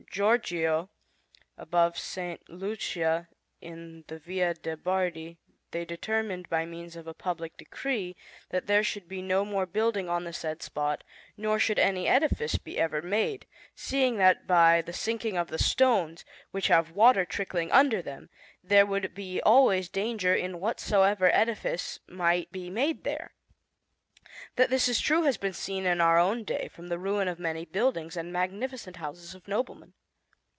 [0.09, 0.89] Giorgio
[1.57, 2.39] above S.
[2.49, 3.29] Lucia
[3.61, 5.37] in the Via de' Bardi,
[5.69, 8.17] they determined by means of a public decree
[8.49, 11.05] that there should be no more building on the said spot,
[11.37, 16.25] nor should any edifice be ever made, seeing that by the sinking of the stones,
[16.49, 18.29] which have water trickling under them,
[18.61, 23.33] there would be always danger in whatsoever edifice might be made there.
[24.57, 27.39] That this is true has been seen in our own day from the ruin of
[27.39, 29.93] many buildings and magnificent houses of noblemen.